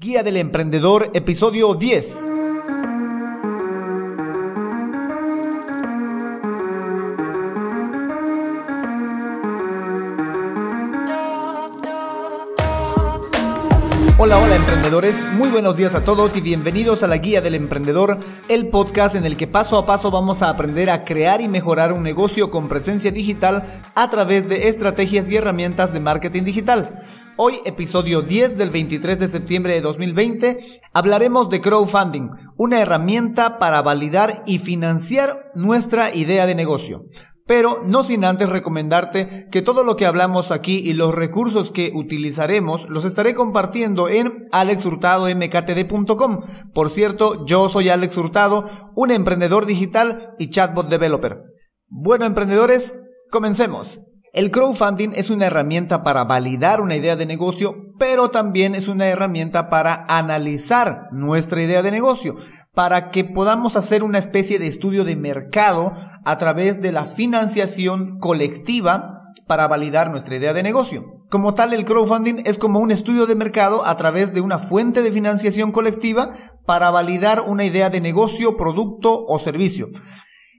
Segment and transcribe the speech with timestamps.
[0.00, 2.28] Guía del Emprendedor, episodio 10.
[14.20, 18.18] Hola, hola emprendedores, muy buenos días a todos y bienvenidos a la Guía del Emprendedor,
[18.48, 21.92] el podcast en el que paso a paso vamos a aprender a crear y mejorar
[21.92, 23.64] un negocio con presencia digital
[23.96, 26.92] a través de estrategias y herramientas de marketing digital.
[27.40, 33.80] Hoy, episodio 10 del 23 de septiembre de 2020, hablaremos de crowdfunding, una herramienta para
[33.80, 37.04] validar y financiar nuestra idea de negocio.
[37.46, 41.92] Pero no sin antes recomendarte que todo lo que hablamos aquí y los recursos que
[41.94, 46.40] utilizaremos los estaré compartiendo en alexhurtadomktd.com.
[46.74, 48.64] Por cierto, yo soy Alex Hurtado,
[48.96, 51.44] un emprendedor digital y chatbot developer.
[51.86, 53.00] Bueno, emprendedores,
[53.30, 54.00] comencemos.
[54.34, 59.06] El crowdfunding es una herramienta para validar una idea de negocio, pero también es una
[59.06, 62.36] herramienta para analizar nuestra idea de negocio,
[62.74, 65.94] para que podamos hacer una especie de estudio de mercado
[66.24, 71.24] a través de la financiación colectiva para validar nuestra idea de negocio.
[71.30, 75.02] Como tal, el crowdfunding es como un estudio de mercado a través de una fuente
[75.02, 76.30] de financiación colectiva
[76.66, 79.88] para validar una idea de negocio, producto o servicio.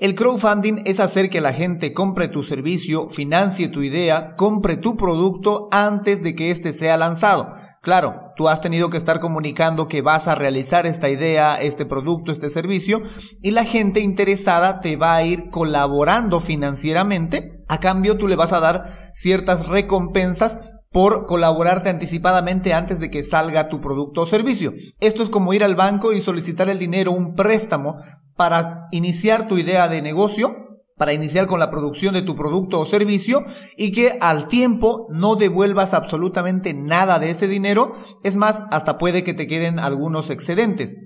[0.00, 4.96] El crowdfunding es hacer que la gente compre tu servicio, financie tu idea, compre tu
[4.96, 7.50] producto antes de que éste sea lanzado.
[7.82, 12.32] Claro, tú has tenido que estar comunicando que vas a realizar esta idea, este producto,
[12.32, 13.02] este servicio,
[13.42, 17.62] y la gente interesada te va a ir colaborando financieramente.
[17.68, 20.60] A cambio, tú le vas a dar ciertas recompensas
[20.92, 24.72] por colaborarte anticipadamente antes de que salga tu producto o servicio.
[24.98, 27.98] Esto es como ir al banco y solicitar el dinero, un préstamo,
[28.40, 32.86] para iniciar tu idea de negocio, para iniciar con la producción de tu producto o
[32.86, 33.44] servicio
[33.76, 37.92] y que al tiempo no devuelvas absolutamente nada de ese dinero,
[38.24, 40.96] es más, hasta puede que te queden algunos excedentes.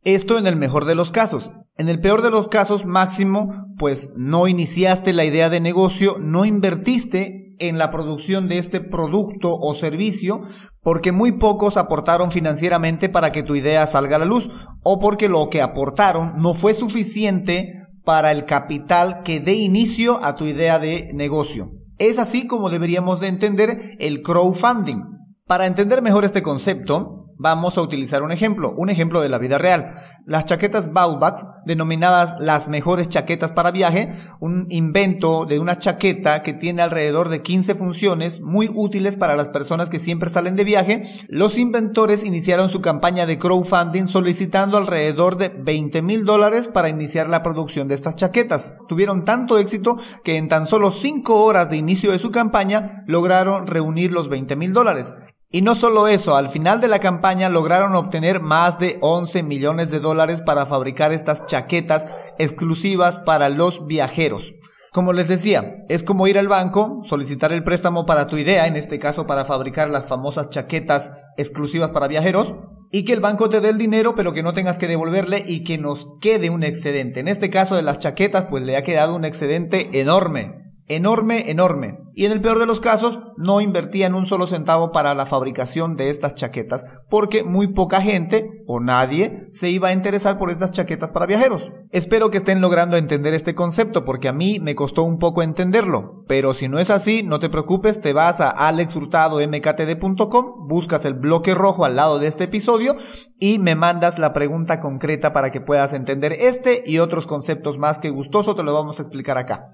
[0.00, 1.52] Esto en el mejor de los casos.
[1.76, 6.46] En el peor de los casos, máximo, pues no iniciaste la idea de negocio, no
[6.46, 10.42] invertiste en la producción de este producto o servicio
[10.82, 14.48] porque muy pocos aportaron financieramente para que tu idea salga a la luz
[14.82, 20.36] o porque lo que aportaron no fue suficiente para el capital que dé inicio a
[20.36, 21.72] tu idea de negocio.
[21.98, 25.02] Es así como deberíamos de entender el crowdfunding.
[25.46, 29.58] Para entender mejor este concepto, vamos a utilizar un ejemplo, un ejemplo de la vida
[29.58, 29.90] real.
[30.26, 34.10] Las chaquetas Baubach, denominadas las mejores chaquetas para viaje,
[34.40, 39.48] un invento de una chaqueta que tiene alrededor de 15 funciones muy útiles para las
[39.48, 41.04] personas que siempre salen de viaje.
[41.28, 47.28] Los inventores iniciaron su campaña de crowdfunding solicitando alrededor de 20 mil dólares para iniciar
[47.28, 48.74] la producción de estas chaquetas.
[48.88, 53.66] Tuvieron tanto éxito que en tan solo 5 horas de inicio de su campaña lograron
[53.66, 55.14] reunir los 20 mil dólares.
[55.50, 59.90] Y no solo eso, al final de la campaña lograron obtener más de 11 millones
[59.90, 62.06] de dólares para fabricar estas chaquetas
[62.38, 64.52] exclusivas para los viajeros.
[64.92, 68.76] Como les decía, es como ir al banco, solicitar el préstamo para tu idea, en
[68.76, 72.54] este caso para fabricar las famosas chaquetas exclusivas para viajeros,
[72.92, 75.64] y que el banco te dé el dinero, pero que no tengas que devolverle y
[75.64, 77.20] que nos quede un excedente.
[77.20, 81.98] En este caso de las chaquetas, pues le ha quedado un excedente enorme enorme, enorme.
[82.18, 85.94] Y en el peor de los casos, no invertían un solo centavo para la fabricación
[85.94, 90.72] de estas chaquetas, porque muy poca gente o nadie se iba a interesar por estas
[90.72, 91.70] chaquetas para viajeros.
[91.92, 96.24] Espero que estén logrando entender este concepto, porque a mí me costó un poco entenderlo.
[96.26, 101.54] Pero si no es así, no te preocupes, te vas a alexhurtadomktd.com, buscas el bloque
[101.54, 102.96] rojo al lado de este episodio
[103.38, 108.00] y me mandas la pregunta concreta para que puedas entender este y otros conceptos más
[108.00, 109.70] que gustoso te lo vamos a explicar acá.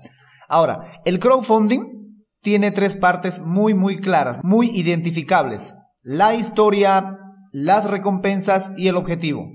[0.47, 1.94] Ahora, el crowdfunding
[2.45, 5.75] tiene tres partes muy, muy claras, muy identificables.
[6.03, 7.19] La historia,
[7.53, 9.47] las recompensas y el objetivo.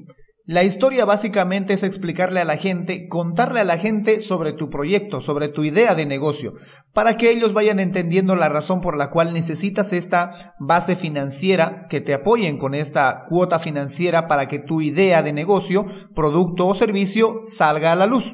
[0.45, 5.22] La historia básicamente es explicarle a la gente, contarle a la gente sobre tu proyecto,
[5.22, 6.55] sobre tu idea de negocio,
[6.91, 12.01] para que ellos vayan entendiendo la razón por la cual necesitas esta base financiera, que
[12.01, 17.44] te apoyen con esta cuota financiera para que tu idea de negocio, producto o servicio
[17.45, 18.33] salga a la luz.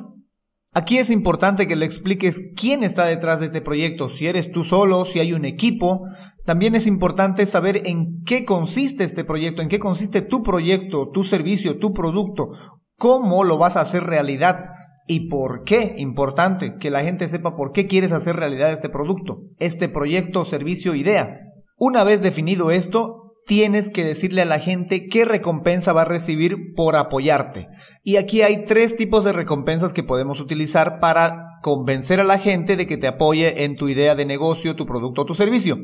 [0.77, 4.65] Aquí es importante que le expliques quién está detrás de este proyecto, si eres tú
[4.65, 6.01] solo, si hay un equipo.
[6.43, 11.23] También es importante saber en qué consiste este proyecto, en qué consiste tu proyecto, tu
[11.23, 12.49] servicio, tu producto,
[12.97, 14.65] cómo lo vas a hacer realidad
[15.07, 15.95] y por qué.
[15.97, 20.93] Importante que la gente sepa por qué quieres hacer realidad este producto, este proyecto, servicio,
[20.93, 21.39] idea.
[21.77, 26.73] Una vez definido esto, tienes que decirle a la gente qué recompensa va a recibir
[26.75, 27.67] por apoyarte.
[28.03, 32.75] Y aquí hay tres tipos de recompensas que podemos utilizar para convencer a la gente
[32.75, 35.77] de que te apoye en tu idea de negocio, tu producto o tu servicio.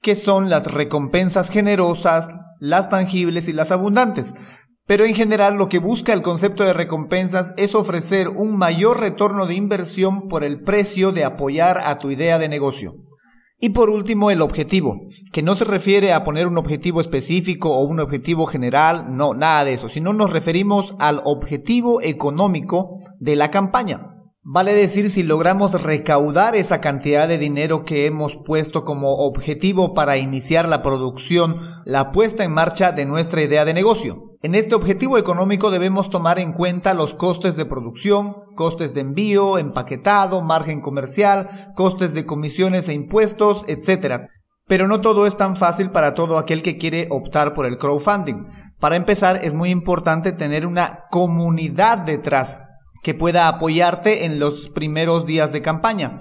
[0.00, 2.28] que son las recompensas generosas,
[2.60, 4.32] las tangibles y las abundantes.
[4.86, 9.46] Pero en general lo que busca el concepto de recompensas es ofrecer un mayor retorno
[9.46, 13.07] de inversión por el precio de apoyar a tu idea de negocio.
[13.60, 17.82] Y por último, el objetivo, que no se refiere a poner un objetivo específico o
[17.82, 23.50] un objetivo general, no, nada de eso, sino nos referimos al objetivo económico de la
[23.50, 24.07] campaña.
[24.50, 30.16] Vale decir si logramos recaudar esa cantidad de dinero que hemos puesto como objetivo para
[30.16, 34.38] iniciar la producción, la puesta en marcha de nuestra idea de negocio.
[34.40, 39.58] En este objetivo económico debemos tomar en cuenta los costes de producción, costes de envío,
[39.58, 44.30] empaquetado, margen comercial, costes de comisiones e impuestos, etc.
[44.66, 48.46] Pero no todo es tan fácil para todo aquel que quiere optar por el crowdfunding.
[48.80, 52.62] Para empezar, es muy importante tener una comunidad detrás
[53.02, 56.20] que pueda apoyarte en los primeros días de campaña.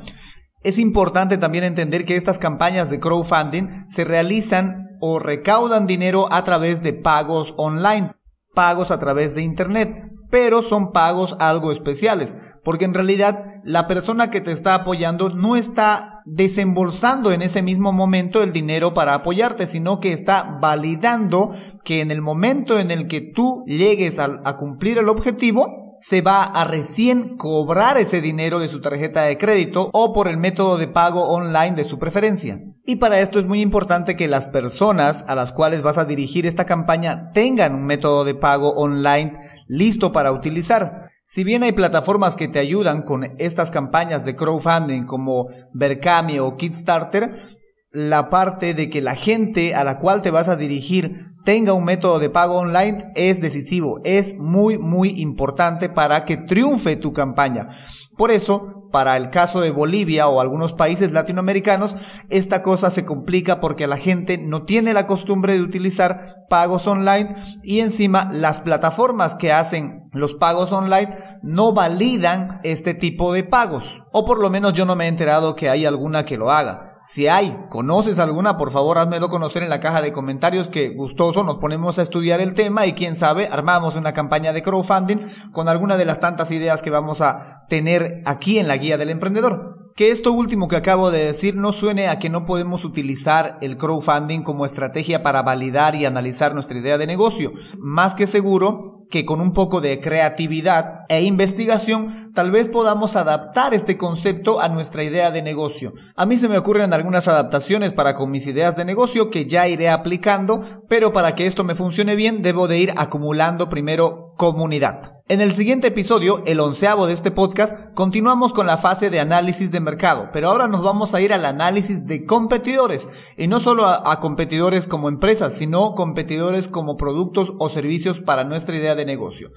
[0.64, 6.44] Es importante también entender que estas campañas de crowdfunding se realizan o recaudan dinero a
[6.44, 8.14] través de pagos online,
[8.54, 14.30] pagos a través de Internet, pero son pagos algo especiales, porque en realidad la persona
[14.30, 19.68] que te está apoyando no está desembolsando en ese mismo momento el dinero para apoyarte,
[19.68, 21.52] sino que está validando
[21.84, 26.44] que en el momento en el que tú llegues a, cumplir el objetivo, se va
[26.44, 30.88] a recién cobrar ese dinero de su tarjeta de crédito o por el método de
[30.88, 32.62] pago online de su preferencia.
[32.86, 36.46] Y para esto es muy importante que las personas a las cuales vas a dirigir
[36.46, 41.10] esta campaña tengan un método de pago online listo para utilizar.
[41.26, 46.56] Si bien hay plataformas que te ayudan con estas campañas de crowdfunding como Berkami o
[46.56, 47.44] Kickstarter,
[47.92, 51.86] la parte de que la gente a la cual te vas a dirigir tenga un
[51.86, 57.70] método de pago online es decisivo, es muy, muy importante para que triunfe tu campaña.
[58.18, 61.96] Por eso, para el caso de Bolivia o algunos países latinoamericanos,
[62.30, 67.36] esta cosa se complica porque la gente no tiene la costumbre de utilizar pagos online
[67.64, 74.02] y encima las plataformas que hacen los pagos online no validan este tipo de pagos.
[74.12, 76.87] O por lo menos yo no me he enterado que hay alguna que lo haga.
[77.10, 81.42] Si hay, conoces alguna, por favor házmelo conocer en la caja de comentarios que gustoso
[81.42, 85.20] nos ponemos a estudiar el tema y quién sabe, armamos una campaña de crowdfunding
[85.54, 89.10] con alguna de las tantas ideas que vamos a tener aquí en la guía del
[89.10, 89.94] emprendedor.
[89.96, 93.78] Que esto último que acabo de decir no suene a que no podemos utilizar el
[93.78, 97.54] crowdfunding como estrategia para validar y analizar nuestra idea de negocio.
[97.80, 103.74] Más que seguro, que con un poco de creatividad e investigación tal vez podamos adaptar
[103.74, 105.94] este concepto a nuestra idea de negocio.
[106.16, 109.68] A mí se me ocurren algunas adaptaciones para con mis ideas de negocio que ya
[109.68, 115.17] iré aplicando, pero para que esto me funcione bien debo de ir acumulando primero comunidad.
[115.30, 119.72] En el siguiente episodio, el onceavo de este podcast, continuamos con la fase de análisis
[119.72, 123.88] de mercado, pero ahora nos vamos a ir al análisis de competidores, y no solo
[123.88, 129.50] a, competidores como empresas, sino competidores como productos o servicios para nuestra idea de negocio.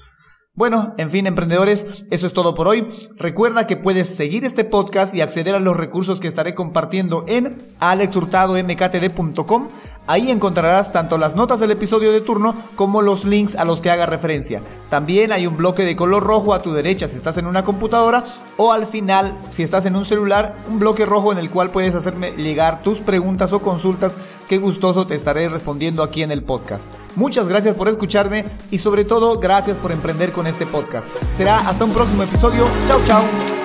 [0.55, 2.89] Bueno, en fin, emprendedores, eso es todo por hoy.
[3.17, 7.59] Recuerda que puedes seguir este podcast y acceder a los recursos que estaré compartiendo en
[7.79, 9.69] alexhurtadomktd.com.
[10.11, 13.93] Ahí encontrarás tanto las notas del episodio de turno como los links a los que
[13.93, 14.61] haga referencia.
[14.89, 18.25] También hay un bloque de color rojo a tu derecha si estás en una computadora
[18.57, 21.95] o al final, si estás en un celular, un bloque rojo en el cual puedes
[21.95, 24.17] hacerme llegar tus preguntas o consultas
[24.49, 26.91] que gustoso te estaré respondiendo aquí en el podcast.
[27.15, 31.11] Muchas gracias por escucharme y sobre todo gracias por emprender con este podcast.
[31.37, 32.67] Será hasta un próximo episodio.
[32.89, 33.60] Chao, chao.